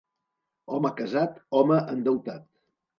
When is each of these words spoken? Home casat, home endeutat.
Home 0.77 0.91
casat, 1.03 1.39
home 1.61 1.81
endeutat. 1.95 2.53